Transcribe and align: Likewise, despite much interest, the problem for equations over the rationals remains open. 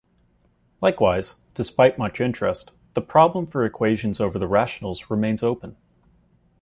Likewise, 0.81 1.35
despite 1.53 1.99
much 1.99 2.19
interest, 2.19 2.71
the 2.95 3.03
problem 3.03 3.45
for 3.45 3.63
equations 3.63 4.19
over 4.19 4.39
the 4.39 4.47
rationals 4.47 5.11
remains 5.11 5.43
open. 5.43 5.77